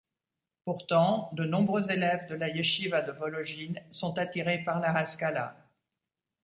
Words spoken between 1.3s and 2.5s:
de nombreux élèves de la